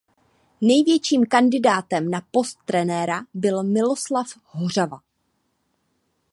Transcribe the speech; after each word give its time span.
Největším 0.61 1.25
kandidátem 1.25 2.09
na 2.11 2.21
post 2.31 2.59
trenéra 2.65 3.23
byl 3.33 3.63
Miloslav 3.63 4.27
Hořava. 4.45 4.99